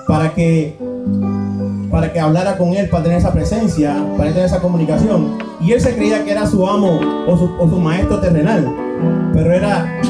Para 0.08 0.34
que 0.34 0.76
para 1.90 2.12
que 2.12 2.20
hablara 2.20 2.58
con 2.58 2.74
él, 2.74 2.90
para 2.90 3.04
tener 3.04 3.20
esa 3.20 3.32
presencia, 3.32 3.96
para 4.18 4.30
tener 4.30 4.46
esa 4.46 4.60
comunicación. 4.60 5.38
Y 5.62 5.72
él 5.72 5.80
se 5.80 5.96
creía 5.96 6.26
que 6.26 6.32
era 6.32 6.46
su 6.46 6.68
amo 6.68 7.00
o 7.26 7.38
su, 7.38 7.50
o 7.58 7.70
su 7.70 7.80
maestro 7.80 8.20
terrenal, 8.20 8.68
pero 9.32 9.54
era 9.54 10.02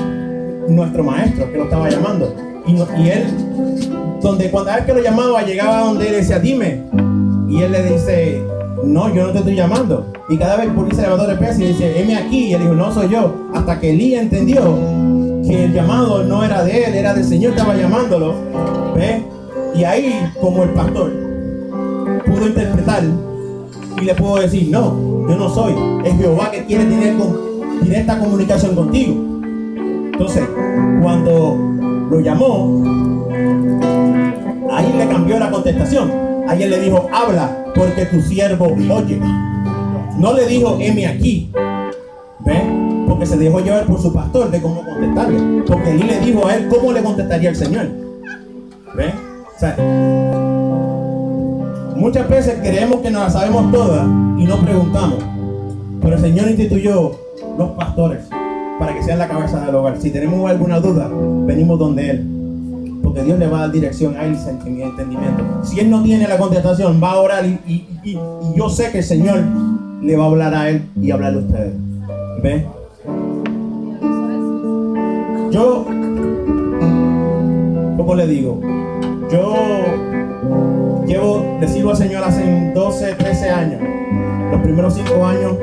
nuestro 0.68 1.04
maestro 1.04 1.52
que 1.52 1.58
lo 1.58 1.66
estaba 1.66 1.90
llamando. 1.90 2.34
Y, 2.68 3.10
él, 3.10 4.20
donde 4.22 4.50
cuando 4.50 4.72
vez 4.72 4.86
que 4.86 4.94
lo 4.94 5.02
llamaba, 5.02 5.44
llegaba 5.44 5.82
donde 5.82 6.08
él 6.08 6.16
decía, 6.16 6.40
dime. 6.40 6.82
Y 7.48 7.62
él 7.62 7.72
le 7.72 7.84
dice, 7.84 8.44
no, 8.84 9.14
yo 9.14 9.28
no 9.28 9.32
te 9.32 9.40
estoy 9.40 9.56
llamando. 9.56 10.12
Y 10.30 10.38
cada 10.38 10.58
vez 10.58 10.70
se 10.96 11.02
levantó 11.02 11.28
de 11.28 11.36
pez 11.36 11.60
y 11.60 11.68
dice, 11.68 12.02
heme 12.02 12.18
aquí. 12.18 12.46
Y 12.48 12.54
él 12.54 12.62
dijo, 12.62 12.74
no 12.74 12.92
soy 12.92 13.10
yo. 13.10 13.34
Hasta 13.54 13.80
que 13.80 13.92
Elías 13.92 14.24
entendió 14.24 14.64
que 15.46 15.66
el 15.66 15.74
llamado 15.74 16.24
no 16.24 16.44
era 16.44 16.64
de 16.64 16.86
él, 16.86 16.96
era 16.96 17.14
del 17.14 17.24
Señor 17.24 17.54
que 17.54 17.60
estaba 17.60 17.78
llamándolo. 17.78 18.34
¿Ve? 18.96 19.24
Y 19.76 19.84
ahí, 19.84 20.32
como 20.42 20.64
el 20.64 20.70
pastor, 20.70 21.12
pudo 22.26 22.48
interpretar 22.48 23.04
y 24.02 24.06
le 24.06 24.16
puedo 24.16 24.38
decir, 24.38 24.70
no, 24.72 25.28
yo 25.30 25.36
no 25.36 25.50
soy. 25.54 25.74
Es 26.04 26.18
Jehová 26.18 26.52
que 26.52 26.66
quiere 26.66 26.86
tener 26.86 27.16
directa 27.82 28.18
comunicación 28.18 28.76
contigo. 28.76 29.14
Entonces, 30.14 30.44
cuando 31.02 31.75
lo 32.10 32.20
llamó, 32.20 32.84
ahí 34.72 34.94
le 34.98 35.08
cambió 35.08 35.40
la 35.40 35.50
contestación. 35.52 36.26
Él 36.60 36.70
le 36.70 36.80
dijo, 36.80 37.10
habla, 37.12 37.66
porque 37.76 38.06
tu 38.06 38.22
siervo 38.22 38.68
oye. 38.68 39.20
No 40.18 40.34
le 40.34 40.48
dijo, 40.48 40.78
heme 40.80 41.08
aquí. 41.08 41.52
¿Ve? 42.40 42.62
Porque 43.08 43.26
se 43.26 43.38
dejó 43.38 43.60
llevar 43.60 43.86
por 43.86 44.02
su 44.02 44.14
pastor 44.14 44.50
de 44.52 44.62
cómo 44.62 44.84
contestarle. 44.86 45.64
Porque 45.68 45.92
él 45.92 46.08
le 46.08 46.20
dijo 46.20 46.48
a 46.48 46.56
él 46.56 46.68
cómo 46.70 46.94
le 46.94 47.04
contestaría 47.04 47.50
el 47.50 47.56
Señor. 47.56 47.88
¿Ve? 48.96 49.14
O 49.56 49.60
sea, 49.60 49.76
muchas 51.96 52.30
veces 52.30 52.60
creemos 52.62 53.02
que 53.02 53.12
nos 53.12 53.24
la 53.24 53.30
sabemos 53.30 53.72
todas 53.72 54.06
y 54.38 54.46
no 54.46 54.58
preguntamos. 54.58 55.18
Pero 56.02 56.16
el 56.16 56.22
Señor 56.22 56.50
instituyó 56.50 57.12
los 57.58 57.72
pastores 57.72 58.30
para 58.80 58.94
que 58.94 59.04
sean 59.04 59.20
la 59.20 59.28
cabeza 59.28 59.66
del 59.66 59.76
hogar. 59.76 59.98
Si 60.00 60.12
tenemos 60.12 60.50
alguna 60.50 60.80
duda, 60.80 61.10
venimos 61.46 61.80
donde 61.80 62.10
Él. 62.10 62.36
Porque 63.04 63.24
Dios 63.24 63.40
le 63.40 63.48
va 63.48 63.60
a 63.60 63.62
dar 63.62 63.72
dirección 63.72 64.16
a 64.18 64.26
él 64.26 64.36
y 64.66 64.82
entendimiento. 64.82 65.44
Si 65.64 65.80
Él 65.80 65.90
no 65.90 66.04
tiene 66.04 66.28
la 66.28 66.38
contestación, 66.38 67.00
va 67.02 67.12
a 67.12 67.18
orar 67.18 67.46
y, 67.46 67.88
yo 68.56 68.70
sé 68.70 68.92
que 68.92 69.00
el 69.00 69.04
Señor 69.04 69.40
le 70.02 70.18
va 70.18 70.26
a 70.26 70.28
hablar 70.28 70.54
a 70.54 70.70
Él 70.70 70.86
y 71.00 71.12
hablarle 71.12 71.40
a 71.40 71.42
ustedes. 71.44 71.74
¿Ve? 72.44 72.66
Yo, 75.52 75.86
¿cómo 77.98 78.16
le 78.16 78.28
digo? 78.28 78.60
Yo 79.32 79.56
llevo, 81.08 81.58
le 81.60 81.68
sirvo 81.68 81.92
al 81.92 81.98
Señor 81.98 82.24
hace 82.24 82.72
12, 82.74 83.14
13 83.14 83.50
años. 83.50 83.82
Los 84.52 84.62
primeros 84.62 84.94
5 84.96 85.26
años 85.26 85.54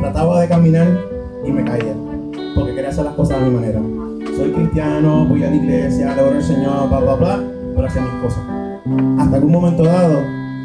trataba 0.00 0.40
de 0.40 0.48
caminar 0.48 1.00
y 1.44 1.52
me 1.52 1.64
caía 1.64 2.05
hacer 2.88 3.04
las 3.04 3.14
cosas 3.14 3.38
a 3.38 3.44
mi 3.44 3.50
manera. 3.50 3.80
Soy 4.36 4.52
cristiano, 4.52 5.26
voy 5.26 5.42
a 5.42 5.50
la 5.50 5.56
iglesia, 5.56 6.14
le 6.14 6.22
oro 6.22 6.36
al 6.36 6.42
Señor, 6.42 6.88
bla, 6.88 6.98
bla, 7.00 7.14
bla, 7.14 7.44
pero 7.74 7.86
hacía 7.86 8.02
mis 8.02 8.22
cosas. 8.22 8.42
Hasta 9.18 9.38
que 9.38 9.44
un 9.44 9.52
momento 9.52 9.84
dado, 9.84 10.18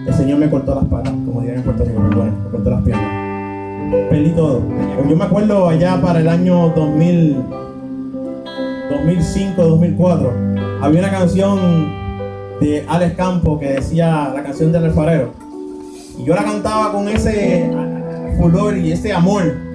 el 0.07 0.13
Señor 0.13 0.39
me 0.39 0.49
cortó 0.49 0.75
las 0.75 0.85
patas, 0.85 1.13
como 1.25 1.41
dirían 1.41 1.57
en 1.57 1.63
Puerto 1.63 1.85
Rico, 1.85 1.99
me 1.99 2.49
cortó 2.51 2.69
las 2.69 2.81
piernas. 2.83 4.09
Perdí 4.09 4.29
todo. 4.31 4.61
Yo 5.09 5.15
me 5.15 5.23
acuerdo 5.23 5.69
allá 5.69 6.01
para 6.01 6.19
el 6.19 6.27
año 6.27 6.69
2000, 6.75 7.37
2005, 8.89 9.61
2004, 9.61 10.33
había 10.81 10.99
una 10.99 11.11
canción 11.11 12.01
de 12.59 12.85
Alex 12.87 13.15
Campo 13.15 13.59
que 13.59 13.73
decía 13.73 14.31
la 14.33 14.43
canción 14.43 14.71
del 14.71 14.85
alfarero. 14.85 15.33
Y 16.17 16.25
yo 16.25 16.35
la 16.35 16.43
cantaba 16.43 16.91
con 16.91 17.07
ese 17.09 17.71
furor 18.37 18.77
y 18.77 18.91
ese 18.91 19.13
amor 19.13 19.70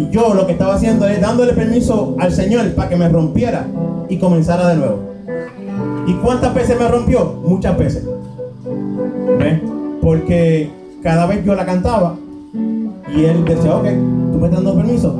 y 0.00 0.08
yo 0.08 0.32
lo 0.32 0.46
que 0.46 0.52
estaba 0.52 0.76
haciendo 0.76 1.06
es 1.06 1.20
dándole 1.20 1.52
permiso 1.52 2.16
al 2.18 2.32
Señor 2.32 2.72
para 2.74 2.88
que 2.88 2.96
me 2.96 3.06
rompiera 3.10 3.66
y 4.08 4.16
comenzara 4.16 4.68
de 4.68 4.76
nuevo. 4.76 4.98
¿Y 6.06 6.14
cuántas 6.14 6.54
veces 6.54 6.80
me 6.80 6.88
rompió? 6.88 7.34
Muchas 7.44 7.76
veces. 7.76 8.08
Porque 10.00 10.70
cada 11.02 11.26
vez 11.26 11.44
yo 11.44 11.54
la 11.54 11.66
cantaba 11.66 12.14
y 13.14 13.24
él 13.24 13.44
decía, 13.44 13.76
ok, 13.76 13.84
tú 14.32 14.38
me 14.38 14.46
estás 14.46 14.64
dando 14.64 14.74
permiso. 14.74 15.12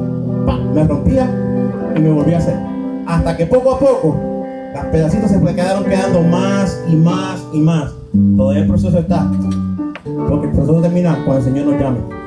Me 0.74 0.84
rompía 0.84 1.30
y 1.94 2.00
me 2.00 2.10
volvía 2.10 2.36
a 2.36 2.38
hacer. 2.38 2.56
Hasta 3.06 3.36
que 3.36 3.44
poco 3.44 3.74
a 3.74 3.78
poco 3.78 4.16
las 4.72 4.86
pedacitos 4.86 5.30
se 5.30 5.40
quedaron 5.40 5.84
quedando 5.84 6.22
más 6.22 6.82
y 6.90 6.96
más 6.96 7.44
y 7.52 7.58
más. 7.58 7.92
Todavía 8.34 8.62
el 8.62 8.68
proceso 8.68 8.98
está. 8.98 9.30
Porque 10.26 10.46
el 10.46 10.52
proceso 10.52 10.80
termina 10.80 11.22
cuando 11.26 11.36
el 11.36 11.44
Señor 11.44 11.66
nos 11.66 11.80
llame. 11.80 12.19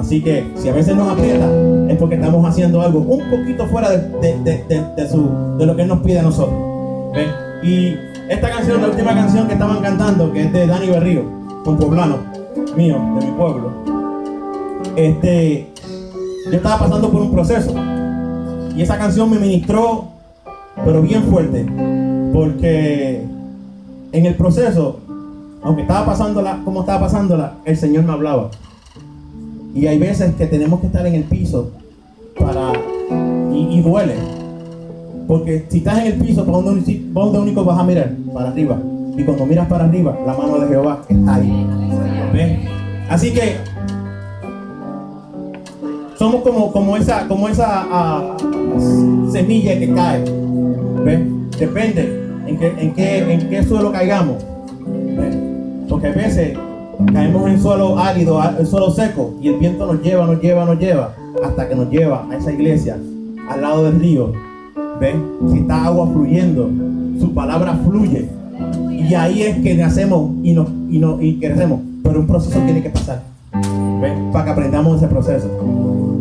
Así 0.00 0.22
que 0.22 0.50
si 0.56 0.68
a 0.68 0.72
veces 0.72 0.96
nos 0.96 1.12
aprieta, 1.12 1.46
es 1.88 1.98
porque 1.98 2.14
estamos 2.14 2.48
haciendo 2.48 2.80
algo 2.80 3.00
un 3.00 3.30
poquito 3.30 3.66
fuera 3.66 3.90
de, 3.90 5.08
su, 5.10 5.56
de 5.58 5.66
lo 5.66 5.76
que 5.76 5.82
Él 5.82 5.88
nos 5.88 6.00
pide 6.00 6.20
a 6.20 6.22
nosotros. 6.22 6.58
Y 7.62 7.94
esta 8.30 8.48
canción, 8.48 8.80
la 8.80 8.88
última 8.88 9.14
canción 9.14 9.46
que 9.46 9.52
estaban 9.52 9.82
cantando, 9.82 10.32
que 10.32 10.44
es 10.44 10.52
de 10.54 10.66
Dani 10.66 10.88
Berrío, 10.88 11.22
un 11.66 11.76
poblano 11.76 12.16
mío, 12.74 12.96
de 13.18 13.26
mi 13.26 13.32
pueblo, 13.32 13.72
este, 14.96 15.68
yo 16.46 16.56
estaba 16.56 16.78
pasando 16.78 17.10
por 17.10 17.20
un 17.20 17.30
proceso. 17.30 17.74
Y 18.74 18.80
esa 18.80 18.96
canción 18.96 19.30
me 19.30 19.38
ministró, 19.38 20.04
pero 20.82 21.02
bien 21.02 21.24
fuerte, 21.24 21.66
porque 22.32 23.22
en 24.12 24.26
el 24.26 24.34
proceso, 24.34 25.00
aunque 25.62 25.82
estaba 25.82 26.06
pasándola 26.06 26.62
como 26.64 26.80
estaba 26.80 27.00
pasándola, 27.00 27.52
el 27.66 27.76
Señor 27.76 28.04
me 28.04 28.12
hablaba. 28.12 28.50
Y 29.74 29.86
hay 29.86 29.98
veces 29.98 30.34
que 30.34 30.46
tenemos 30.46 30.80
que 30.80 30.86
estar 30.86 31.06
en 31.06 31.14
el 31.14 31.24
piso 31.24 31.70
para 32.38 32.72
y, 33.52 33.80
duele. 33.80 34.14
Porque 35.26 35.66
si 35.68 35.78
estás 35.78 36.00
en 36.00 36.06
el 36.06 36.14
piso, 36.14 36.44
¿para 36.44 36.58
dónde, 36.58 37.38
único 37.38 37.64
vas 37.64 37.78
a 37.78 37.84
mirar? 37.84 38.12
Para 38.32 38.48
arriba. 38.48 38.78
Y 39.16 39.22
cuando 39.22 39.46
miras 39.46 39.68
para 39.68 39.84
arriba, 39.84 40.18
la 40.26 40.34
mano 40.34 40.58
de 40.58 40.68
Jehová 40.68 41.02
está 41.08 41.34
ahí. 41.34 41.66
Así 43.08 43.32
que 43.32 43.56
somos 46.16 46.42
como, 46.42 46.72
como 46.72 46.96
esa, 46.96 47.26
como 47.28 47.48
esa 47.48 47.86
ah, 47.90 48.36
semilla 49.30 49.78
que 49.78 49.92
cae. 49.94 50.24
Depende 51.58 52.20
en 52.46 52.58
qué, 52.58 52.74
en, 52.78 52.92
qué, 52.94 53.32
en 53.32 53.48
qué 53.48 53.62
suelo 53.62 53.92
caigamos. 53.92 54.44
Porque 55.88 56.08
a 56.08 56.12
veces 56.12 56.56
caemos 57.12 57.48
en 57.48 57.60
suelo 57.60 57.98
árido, 57.98 58.40
en 58.58 58.66
suelo 58.66 58.90
seco, 58.90 59.34
y 59.40 59.48
el 59.48 59.58
viento 59.58 59.86
nos 59.86 60.02
lleva, 60.02 60.26
nos 60.26 60.40
lleva, 60.40 60.64
nos 60.64 60.78
lleva, 60.78 61.14
hasta 61.44 61.68
que 61.68 61.74
nos 61.74 61.90
lleva 61.90 62.26
a 62.30 62.36
esa 62.36 62.52
iglesia, 62.52 62.96
al 63.48 63.62
lado 63.62 63.84
del 63.84 64.00
río. 64.00 64.32
¿Ven? 65.00 65.24
Si 65.50 65.58
está 65.58 65.86
agua 65.86 66.06
fluyendo, 66.12 66.68
su 67.18 67.32
palabra 67.32 67.74
fluye. 67.84 68.28
Y 68.90 69.14
ahí 69.14 69.42
es 69.42 69.58
que 69.58 69.74
nacemos 69.74 70.30
y, 70.42 70.52
nos, 70.52 70.68
y, 70.90 70.98
nos, 70.98 71.22
y 71.22 71.38
crecemos. 71.38 71.80
Pero 72.02 72.20
un 72.20 72.26
proceso 72.26 72.58
tiene 72.60 72.82
que 72.82 72.90
pasar. 72.90 73.22
¿Ven? 74.00 74.30
Para 74.30 74.44
que 74.44 74.50
aprendamos 74.50 74.98
ese 74.98 75.08
proceso. 75.08 75.48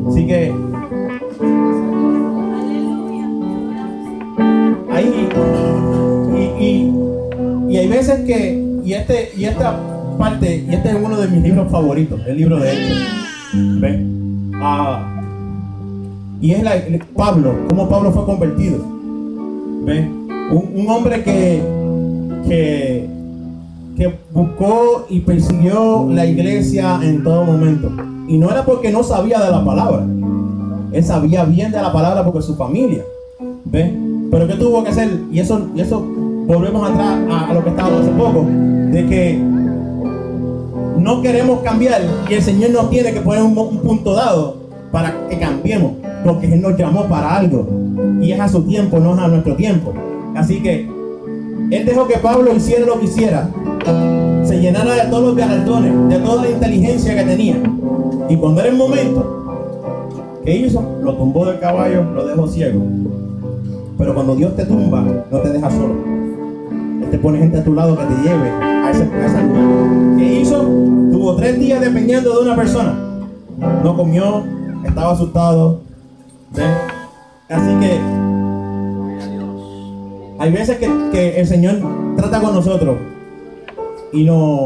Así 0.09 0.25
que 0.25 0.53
ahí 4.91 5.29
y, 6.35 6.63
y, 6.63 6.93
y, 7.69 7.77
hay 7.77 7.87
veces 7.87 8.25
que 8.25 8.81
y 8.83 8.93
este 8.93 9.31
y 9.37 9.45
esta 9.45 9.77
parte, 10.19 10.65
y 10.69 10.73
este 10.75 10.89
es 10.89 10.97
uno 11.01 11.17
de 11.17 11.27
mis 11.29 11.41
libros 11.41 11.71
favoritos, 11.71 12.19
el 12.27 12.37
libro 12.37 12.59
de 12.59 12.73
Hechos. 12.73 12.97
Ah, 14.61 15.21
y 16.41 16.51
es 16.51 16.61
la, 16.61 16.73
Pablo, 17.15 17.55
cómo 17.69 17.87
Pablo 17.89 18.11
fue 18.11 18.25
convertido. 18.25 18.77
Un, 20.51 20.85
hombre 20.89 21.23
que, 21.23 21.61
que, 22.47 23.09
que 23.95 24.13
buscó 24.31 25.07
y 25.09 25.21
persiguió 25.21 26.07
la 26.11 26.25
iglesia 26.25 26.99
en 27.01 27.23
todo 27.23 27.45
momento. 27.45 27.89
Y 28.27 28.37
no 28.37 28.51
era 28.51 28.65
porque 28.65 28.91
no 28.91 29.03
sabía 29.03 29.39
de 29.39 29.49
la 29.49 29.63
palabra. 29.63 30.05
Él 30.91 31.03
sabía 31.03 31.45
bien 31.45 31.71
de 31.71 31.81
la 31.81 31.93
palabra 31.93 32.25
porque 32.25 32.41
su 32.41 32.55
familia. 32.55 33.03
¿Ve? 33.65 33.97
Pero 34.29 34.47
¿qué 34.47 34.55
tuvo 34.55 34.83
que 34.83 34.89
hacer? 34.89 35.09
Y 35.31 35.39
eso, 35.39 35.67
y 35.75 35.81
eso 35.81 36.01
volvemos 36.45 36.89
atrás 36.89 37.19
a, 37.29 37.53
lo 37.53 37.63
que 37.63 37.69
estábamos 37.69 38.01
hace 38.01 38.11
poco. 38.11 38.45
De 38.91 39.05
que 39.07 39.58
no 41.09 41.23
queremos 41.23 41.61
cambiar 41.61 42.03
y 42.29 42.33
el 42.35 42.43
Señor 42.43 42.69
nos 42.69 42.91
tiene 42.91 43.11
que 43.11 43.21
poner 43.21 43.41
un, 43.41 43.55
punto 43.55 44.13
dado 44.13 44.57
para 44.91 45.27
que 45.27 45.39
cambiemos, 45.39 45.93
porque 46.23 46.45
Él 46.53 46.61
nos 46.61 46.77
llamó 46.77 47.05
para 47.05 47.35
algo 47.35 47.67
y 48.21 48.31
es 48.31 48.39
a 48.39 48.47
su 48.47 48.61
tiempo, 48.61 48.99
no 48.99 49.15
es 49.15 49.19
a 49.19 49.27
nuestro 49.27 49.55
tiempo. 49.55 49.91
Así 50.35 50.61
que 50.61 50.87
Él 51.71 51.83
dejó 51.83 52.07
que 52.07 52.19
Pablo 52.19 52.55
hiciera 52.55 52.85
lo 52.85 52.99
que 52.99 53.05
hiciera 53.05 53.49
se 54.43 54.61
llenara 54.61 55.03
de 55.03 55.09
todos 55.09 55.23
los 55.23 55.35
galardones, 55.35 56.09
de 56.09 56.19
toda 56.19 56.43
la 56.43 56.49
inteligencia 56.51 57.15
que 57.15 57.23
tenía. 57.23 57.55
Y 58.29 58.35
cuando 58.35 58.61
era 58.61 58.69
el 58.69 58.77
momento, 58.77 59.63
¿qué 60.45 60.57
hizo? 60.57 60.83
Lo 61.01 61.15
tumbó 61.15 61.47
del 61.47 61.59
caballo, 61.59 62.03
lo 62.03 62.27
dejó 62.27 62.47
ciego. 62.47 62.81
Pero 63.97 64.13
cuando 64.13 64.35
Dios 64.35 64.55
te 64.55 64.63
tumba, 64.63 65.03
no 65.31 65.39
te 65.39 65.49
deja 65.49 65.71
solo. 65.71 65.95
Él 67.01 67.09
te 67.09 67.17
pone 67.17 67.39
gente 67.39 67.57
a 67.57 67.63
tu 67.63 67.73
lado 67.73 67.97
que 67.97 68.03
te 68.03 68.21
lleve 68.21 68.78
a, 68.97 69.25
esa 69.25 69.41
lugar. 69.43 70.17
¿Qué 70.17 70.41
hizo? 70.41 70.61
Tuvo 71.11 71.35
tres 71.35 71.59
días 71.59 71.81
dependiendo 71.81 72.33
de 72.35 72.41
una 72.45 72.55
persona. 72.55 72.95
No 73.83 73.95
comió, 73.95 74.43
estaba 74.85 75.11
asustado. 75.11 75.81
¿Ven? 76.55 76.71
Así 77.49 77.79
que 77.79 77.99
hay 80.39 80.51
veces 80.51 80.77
que, 80.77 80.89
que 81.11 81.39
el 81.39 81.47
Señor 81.47 81.75
trata 82.15 82.41
con 82.41 82.55
nosotros 82.55 82.97
y 84.13 84.23
no, 84.23 84.65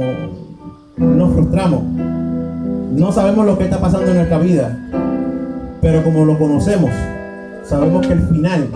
nos 0.97 1.33
frustramos. 1.33 1.83
No 1.83 3.11
sabemos 3.11 3.45
lo 3.45 3.57
que 3.57 3.65
está 3.65 3.79
pasando 3.81 4.11
en 4.11 4.17
nuestra 4.17 4.37
vida, 4.37 4.77
pero 5.81 6.03
como 6.03 6.25
lo 6.25 6.37
conocemos, 6.37 6.91
sabemos 7.63 8.05
que 8.05 8.13
el 8.13 8.21
final 8.27 8.69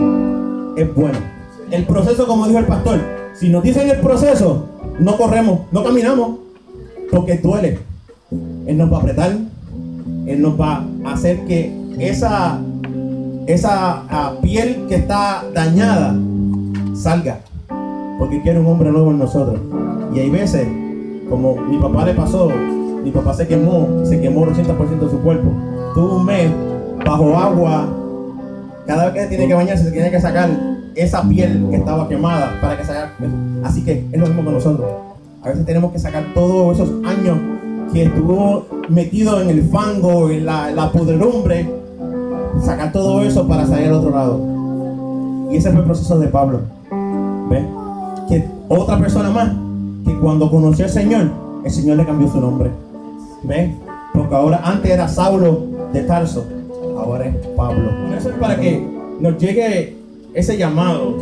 es 0.76 0.94
bueno. 0.94 1.18
El 1.70 1.84
proceso, 1.84 2.26
como 2.26 2.46
dijo 2.46 2.58
el 2.58 2.66
pastor, 2.66 3.17
si 3.38 3.48
nos 3.48 3.62
dicen 3.62 3.88
el 3.88 4.00
proceso, 4.00 4.66
no 4.98 5.16
corremos, 5.16 5.60
no 5.70 5.84
caminamos, 5.84 6.38
porque 7.10 7.38
duele. 7.38 7.78
Él 8.66 8.76
nos 8.76 8.92
va 8.92 8.96
a 8.96 9.00
apretar, 9.00 9.36
Él 10.26 10.42
nos 10.42 10.60
va 10.60 10.84
a 11.04 11.12
hacer 11.12 11.46
que 11.46 11.72
esa, 11.98 12.60
esa 13.46 14.02
ah, 14.10 14.34
piel 14.42 14.86
que 14.88 14.96
está 14.96 15.44
dañada 15.54 16.16
salga, 16.94 17.38
porque 18.18 18.42
quiere 18.42 18.58
un 18.58 18.66
hombre 18.66 18.90
nuevo 18.90 19.12
en 19.12 19.18
nosotros. 19.18 19.60
Y 20.12 20.18
hay 20.18 20.30
veces, 20.30 20.66
como 21.30 21.56
mi 21.56 21.78
papá 21.78 22.04
le 22.04 22.14
pasó, 22.14 22.50
mi 23.04 23.12
papá 23.12 23.34
se 23.34 23.46
quemó, 23.46 24.04
se 24.04 24.20
quemó 24.20 24.44
el 24.44 24.50
80% 24.50 24.98
de 24.98 25.10
su 25.10 25.20
cuerpo. 25.20 25.50
Tuvo 25.94 26.16
un 26.16 26.26
mes 26.26 26.50
bajo 27.06 27.38
agua. 27.38 27.88
Cada 28.86 29.10
vez 29.10 29.22
que 29.22 29.28
tiene 29.28 29.46
que 29.46 29.54
bañarse, 29.54 29.84
se 29.84 29.92
tiene 29.92 30.10
que 30.10 30.20
sacar 30.20 30.50
esa 30.94 31.22
piel 31.28 31.66
que 31.70 31.76
estaba 31.76 32.08
quemada 32.08 32.58
para 32.60 32.76
que 32.76 32.84
salga. 32.84 33.12
Así 33.64 33.84
que 33.84 34.06
es 34.10 34.20
lo 34.20 34.26
mismo 34.26 34.44
con 34.44 34.54
nosotros. 34.54 34.90
A 35.42 35.48
veces 35.48 35.64
tenemos 35.64 35.92
que 35.92 35.98
sacar 35.98 36.24
todos 36.34 36.78
esos 36.78 36.90
años 37.04 37.38
que 37.92 38.04
estuvo 38.04 38.66
metido 38.88 39.40
en 39.40 39.50
el 39.50 39.62
fango, 39.68 40.30
en 40.30 40.46
la, 40.46 40.70
la 40.70 40.90
pudredumbre, 40.90 41.68
sacar 42.62 42.92
todo 42.92 43.22
eso 43.22 43.46
para 43.46 43.66
salir 43.66 43.88
al 43.88 43.94
otro 43.94 44.10
lado. 44.10 44.40
Y 45.50 45.56
ese 45.56 45.70
fue 45.70 45.80
el 45.80 45.86
proceso 45.86 46.18
de 46.18 46.28
Pablo. 46.28 46.60
¿Ves? 47.50 47.64
Que 48.28 48.44
otra 48.68 48.98
persona 48.98 49.30
más 49.30 49.50
que 50.04 50.18
cuando 50.18 50.50
conoció 50.50 50.84
al 50.84 50.90
Señor, 50.90 51.30
el 51.64 51.70
Señor 51.70 51.96
le 51.96 52.04
cambió 52.04 52.28
su 52.30 52.40
nombre. 52.40 52.70
¿Ves? 53.44 53.70
Porque 54.12 54.34
ahora 54.34 54.60
antes 54.64 54.90
era 54.90 55.08
Saulo 55.08 55.62
de 55.92 56.02
Tarso, 56.02 56.44
ahora 56.98 57.26
es 57.26 57.34
Pablo. 57.56 57.90
Eso 58.16 58.30
es 58.30 58.36
para 58.36 58.56
que 58.56 58.86
nos 59.20 59.38
llegue 59.38 59.97
ese 60.38 60.56
llamado, 60.56 61.16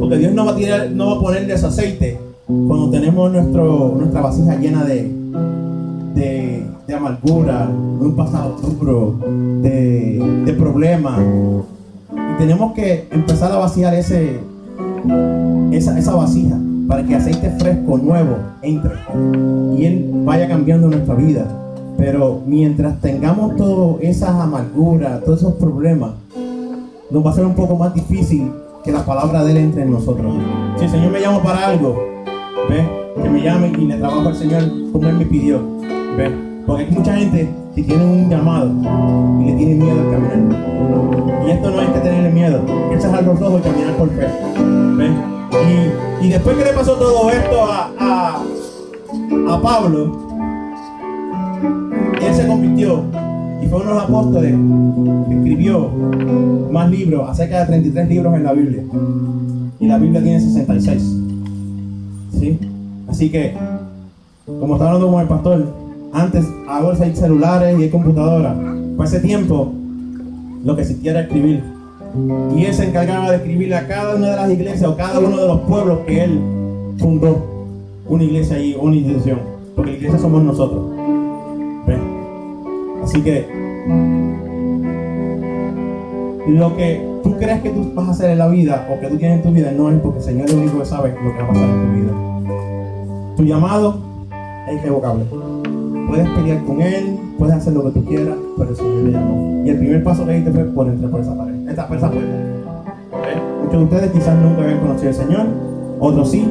porque 0.00 0.18
Dios 0.18 0.32
no 0.32 0.46
va 0.46 0.52
a 0.52 0.56
tirar, 0.56 0.90
no 0.90 1.10
va 1.10 1.16
a 1.16 1.20
poner 1.20 1.50
ese 1.50 1.66
aceite 1.66 2.18
cuando 2.46 2.90
tenemos 2.90 3.32
nuestra 3.32 4.20
vasija 4.20 4.56
llena 4.56 4.84
de, 4.84 5.10
de, 6.14 6.66
de 6.86 6.94
amargura, 6.94 7.66
de 7.66 8.06
un 8.06 8.16
pasado 8.16 8.56
duro, 8.56 9.18
de, 9.62 10.54
problemas. 10.58 11.20
Y 12.12 12.38
tenemos 12.38 12.72
que 12.72 13.06
empezar 13.10 13.52
a 13.52 13.56
vaciar 13.56 13.94
esa, 13.94 14.18
esa 15.72 16.14
vasija 16.14 16.56
para 16.88 17.02
que 17.02 17.14
aceite 17.14 17.50
fresco, 17.58 17.98
nuevo, 17.98 18.36
entre 18.62 18.92
y 19.76 19.84
Él 19.84 20.10
vaya 20.24 20.48
cambiando 20.48 20.88
nuestra 20.88 21.14
vida. 21.14 21.46
Pero 21.96 22.42
mientras 22.46 23.00
tengamos 23.00 23.56
todas 23.56 24.02
esas 24.02 24.30
amarguras, 24.30 25.22
todos 25.24 25.40
esos 25.40 25.54
problemas, 25.54 26.12
nos 27.10 27.24
va 27.24 27.30
a 27.30 27.34
ser 27.34 27.44
un 27.46 27.54
poco 27.54 27.76
más 27.76 27.94
difícil 27.94 28.50
que 28.84 28.92
la 28.92 29.04
palabra 29.04 29.42
de 29.42 29.52
Él 29.52 29.56
entre 29.56 29.82
en 29.82 29.92
nosotros. 29.92 30.34
Si 30.76 30.84
el 30.84 30.90
Señor 30.90 31.10
me 31.10 31.20
llama 31.20 31.42
para 31.42 31.68
algo, 31.68 31.96
¿ve? 32.68 32.86
que 33.22 33.30
me 33.30 33.40
llame 33.40 33.72
y 33.78 33.86
le 33.86 33.96
trabajo 33.96 34.28
al 34.28 34.36
Señor 34.36 34.62
como 34.92 35.08
Él 35.08 35.16
me 35.16 35.24
pidió. 35.24 35.58
¿ve? 36.18 36.30
Porque 36.66 36.84
hay 36.84 36.90
mucha 36.90 37.16
gente 37.16 37.48
que 37.74 37.82
tiene 37.82 38.04
un 38.04 38.28
llamado 38.28 38.70
y 39.40 39.44
le 39.46 39.52
tiene 39.54 39.74
miedo 39.76 40.00
al 40.00 40.10
caminar. 40.10 41.44
Y 41.46 41.50
esto 41.50 41.70
no 41.70 41.80
hay 41.80 41.86
que 41.86 42.00
tenerle 42.00 42.30
miedo, 42.30 42.60
que 42.90 43.00
cerrar 43.00 43.24
los 43.24 43.40
ojos 43.40 43.60
y 43.60 43.68
caminar 43.68 43.94
por 43.96 44.10
fe. 44.10 44.26
¿ve? 44.96 45.08
Y, 46.20 46.26
y 46.26 46.28
después 46.28 46.56
que 46.56 46.64
le 46.64 46.72
pasó 46.72 46.94
todo 46.96 47.30
esto 47.30 47.64
a, 47.64 47.90
a, 47.98 48.42
a 49.48 49.62
Pablo, 49.62 50.12
él 52.20 52.34
se 52.34 52.46
convirtió 52.46 53.02
y 53.64 53.66
fue 53.66 53.80
uno 53.80 53.90
de 53.90 53.94
los 53.94 54.04
apóstoles 54.04 54.54
que 55.28 55.34
escribió 55.34 55.88
más 56.70 56.90
libros, 56.90 57.28
acerca 57.28 57.60
de 57.60 57.66
33 57.66 58.08
libros 58.08 58.34
en 58.34 58.44
la 58.44 58.52
Biblia. 58.52 58.82
Y 59.80 59.86
la 59.86 59.98
Biblia 59.98 60.22
tiene 60.22 60.40
66. 60.40 61.02
¿Sí? 62.38 62.58
Así 63.08 63.30
que, 63.30 63.54
como 64.46 64.74
estaba 64.74 64.92
hablando 64.92 65.10
con 65.10 65.22
el 65.22 65.28
pastor, 65.28 65.74
antes 66.12 66.44
ahora 66.68 66.96
hay 67.00 67.16
celulares 67.16 67.78
y 67.78 67.84
hay 67.84 67.90
computadoras. 67.90 68.56
Por 68.96 69.06
ese 69.06 69.20
tiempo, 69.20 69.72
lo 70.64 70.76
que 70.76 70.84
se 70.84 70.98
quiera 70.98 71.20
escribir. 71.22 71.62
Y 72.56 72.64
él 72.64 72.74
se 72.74 72.88
encargaba 72.88 73.30
de 73.30 73.36
escribirle 73.36 73.76
a 73.76 73.88
cada 73.88 74.14
una 74.14 74.30
de 74.30 74.36
las 74.36 74.50
iglesias 74.50 74.84
o 74.84 74.96
cada 74.96 75.18
uno 75.18 75.36
de 75.36 75.48
los 75.48 75.60
pueblos 75.60 76.00
que 76.06 76.24
él 76.24 76.38
fundó 76.98 77.44
una 78.08 78.24
iglesia 78.24 78.58
y 78.58 78.76
una 78.78 78.94
institución. 78.94 79.38
Porque 79.74 79.92
la 79.92 79.96
iglesia 79.96 80.18
somos 80.18 80.42
nosotros. 80.42 80.94
Así 83.04 83.20
que 83.20 83.46
lo 86.48 86.74
que 86.74 87.06
tú 87.22 87.36
crees 87.36 87.60
que 87.60 87.68
tú 87.68 87.92
vas 87.94 88.08
a 88.08 88.10
hacer 88.12 88.30
en 88.30 88.38
la 88.38 88.48
vida 88.48 88.88
o 88.90 88.98
que 88.98 89.08
tú 89.08 89.18
tienes 89.18 89.38
en 89.38 89.42
tu 89.42 89.50
vida 89.50 89.70
no 89.72 89.90
es 89.90 90.00
porque 90.00 90.18
el 90.20 90.24
Señor 90.24 90.46
es 90.46 90.52
el 90.52 90.60
único 90.60 90.78
que 90.78 90.84
sabe 90.86 91.14
lo 91.22 91.32
que 91.32 91.38
va 91.38 91.44
a 91.44 91.48
pasar 91.48 91.68
en 91.68 91.86
tu 91.86 91.92
vida. 92.00 93.36
Tu 93.36 93.44
llamado 93.44 93.98
es 94.68 94.76
irrevocable. 94.76 95.26
Puedes 96.08 96.28
pelear 96.30 96.64
con 96.64 96.80
Él, 96.80 97.18
puedes 97.38 97.54
hacer 97.56 97.74
lo 97.74 97.84
que 97.84 97.90
tú 97.90 98.04
quieras, 98.06 98.36
pero 98.56 98.70
el 98.70 98.76
Señor 98.76 98.94
le 98.94 99.12
llamó. 99.12 99.62
Y 99.66 99.68
el 99.68 99.78
primer 99.78 100.02
paso 100.02 100.24
que 100.24 100.32
diste 100.32 100.50
fue 100.50 100.62
entrar 100.86 101.10
por 101.10 101.20
esa 101.20 101.36
pared, 101.36 101.54
por 101.86 101.96
esa 101.96 102.10
puerta. 102.10 102.36
¿Ven? 103.12 103.64
Muchos 103.64 103.78
de 103.78 103.84
ustedes 103.84 104.12
quizás 104.12 104.38
nunca 104.40 104.62
habían 104.62 104.80
conocido 104.80 105.08
al 105.10 105.14
Señor, 105.14 105.46
otros 106.00 106.30
sí, 106.30 106.48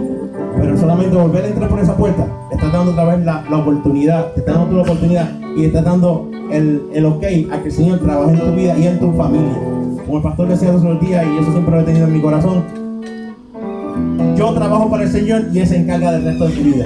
pero 0.56 0.78
solamente 0.78 1.18
volver 1.18 1.46
a 1.46 1.48
entrar 1.48 1.68
por 1.68 1.80
esa 1.80 1.98
puerta, 1.98 2.28
te 2.50 2.56
está 2.56 2.70
dando 2.70 2.92
otra 2.92 3.06
vez 3.06 3.26
la, 3.26 3.44
la 3.50 3.58
oportunidad, 3.58 4.34
te 4.34 4.42
está 4.42 4.54
dando 4.54 4.78
la 4.78 4.84
oportunidad 4.84 5.30
y 5.56 5.62
te 5.62 5.68
está 5.68 5.82
dando 5.82 6.30
el, 6.54 6.84
el 6.94 7.06
ok 7.06 7.24
a 7.52 7.62
que 7.62 7.66
el 7.66 7.72
Señor 7.72 8.00
trabaje 8.00 8.34
en 8.34 8.40
tu 8.40 8.56
vida 8.56 8.78
y 8.78 8.88
en 8.88 9.00
tu 9.00 9.12
familia. 9.14 9.54
Como 10.06 10.18
el 10.18 10.24
pastor 10.24 10.48
decía 10.48 10.72
los 10.72 11.02
días, 11.02 11.26
y 11.26 11.38
eso 11.42 11.52
siempre 11.52 11.76
lo 11.76 11.82
he 11.82 11.84
tenido 11.84 12.06
en 12.06 12.14
mi 12.14 12.22
corazón, 12.22 12.64
yo 14.38 14.54
trabajo 14.54 14.90
para 14.90 15.04
el 15.04 15.10
Señor 15.10 15.46
y 15.52 15.60
Él 15.60 15.68
se 15.68 15.78
encarga 15.78 16.12
del 16.12 16.24
resto 16.26 16.48
de 16.48 16.52
tu 16.52 16.62
vida. 16.62 16.86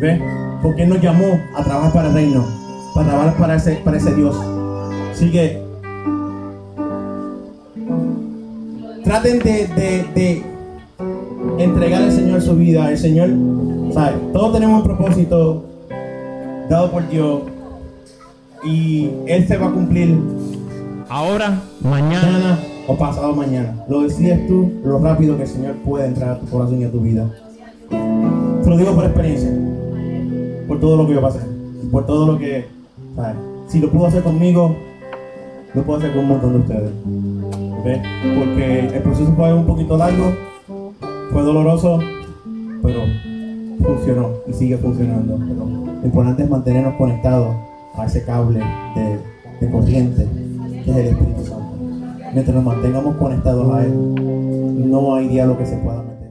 ¿Ves? 0.00 0.20
Porque 0.62 0.84
Él 0.84 0.88
nos 0.88 1.00
llamó 1.00 1.40
a 1.56 1.64
trabajar 1.64 1.92
para 1.92 2.08
el 2.08 2.14
reino, 2.14 2.46
para 2.94 3.08
trabajar 3.08 3.36
para 3.36 3.54
ese, 3.56 3.72
para 3.84 3.96
ese 3.96 4.14
Dios. 4.14 4.36
Así 5.10 5.30
que 5.30 5.62
traten 9.02 9.38
de, 9.40 9.66
de, 9.66 10.04
de 10.14 10.44
entregar 11.58 12.02
al 12.02 12.12
Señor 12.12 12.40
su 12.40 12.54
vida. 12.54 12.90
El 12.90 12.98
Señor, 12.98 13.30
¿sabes? 13.92 14.14
Todos 14.32 14.52
tenemos 14.52 14.82
un 14.82 14.84
propósito 14.84 15.64
dado 16.68 16.90
por 16.92 17.08
Dios 17.08 17.42
y 18.64 19.10
Él 19.26 19.46
se 19.46 19.56
va 19.56 19.68
a 19.68 19.70
cumplir 19.72 20.16
Ahora, 21.08 21.60
mañana. 21.80 22.58
o 22.86 22.96
pasado 22.96 23.34
mañana. 23.34 23.74
Lo 23.88 24.02
decides 24.02 24.46
tú 24.46 24.70
lo 24.84 24.98
rápido 24.98 25.36
que 25.36 25.42
el 25.42 25.48
Señor 25.48 25.74
puede 25.84 26.06
entrar 26.06 26.30
a 26.30 26.38
tu 26.38 26.46
corazón 26.46 26.80
y 26.80 26.84
a 26.84 26.90
tu 26.90 27.00
vida. 27.00 27.28
Te 27.88 28.70
lo 28.70 28.76
digo 28.76 28.94
por 28.94 29.04
experiencia, 29.04 29.50
por 30.68 30.78
todo 30.78 30.96
lo 30.96 31.06
que 31.06 31.14
yo 31.14 31.20
pasé, 31.20 31.40
por 31.90 32.06
todo 32.06 32.26
lo 32.32 32.38
que, 32.38 32.66
¿sabes? 33.16 33.36
Si 33.66 33.80
lo 33.80 33.90
pudo 33.90 34.06
hacer 34.06 34.22
conmigo, 34.22 34.76
lo 35.74 35.82
puedo 35.82 35.98
hacer 35.98 36.12
con 36.12 36.20
un 36.20 36.28
montón 36.28 36.52
de 36.52 36.58
ustedes. 36.60 36.90
Porque 38.38 38.80
el 38.94 39.02
proceso 39.02 39.32
fue 39.34 39.52
un 39.54 39.66
poquito 39.66 39.96
largo, 39.96 40.32
fue 41.32 41.42
doloroso, 41.42 41.98
pero 42.82 43.00
funcionó 43.82 44.30
y 44.46 44.52
sigue 44.52 44.76
funcionando. 44.76 45.38
Pero 45.38 45.64
lo 46.00 46.04
importante 46.06 46.42
es 46.44 46.50
mantenernos 46.50 46.94
conectados 46.94 47.56
a 47.96 48.04
ese 48.06 48.24
cable 48.24 48.60
de, 48.94 49.20
de 49.60 49.70
corriente 49.72 50.26
que 50.84 50.90
es 50.90 50.96
el 50.96 51.06
Espíritu 51.06 51.44
Santo. 51.44 51.76
Mientras 52.32 52.54
nos 52.54 52.64
mantengamos 52.64 53.16
conectados 53.16 53.74
a 53.74 53.84
Él, 53.84 54.90
no 54.90 55.14
hay 55.14 55.28
diálogo 55.28 55.58
que 55.58 55.66
se 55.66 55.76
pueda 55.78 56.02
meter. 56.02 56.30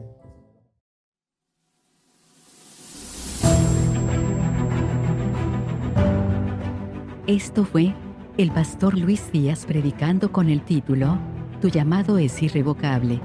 Esto 7.27 7.63
fue 7.63 7.93
el 8.37 8.51
pastor 8.51 8.97
Luis 8.97 9.31
Díaz 9.31 9.65
predicando 9.65 10.31
con 10.31 10.49
el 10.49 10.61
título 10.61 11.17
Tu 11.61 11.67
llamado 11.67 12.17
es 12.17 12.41
irrevocable. 12.41 13.19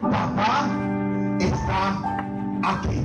Papá 0.00 0.66
aquí. 2.62 2.99